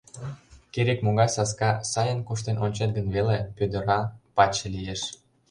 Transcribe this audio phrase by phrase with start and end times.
[0.73, 3.99] Керек-могай саска, сайын куштен ончет гын веле, пӧдыра,
[4.35, 5.01] паче лиеш.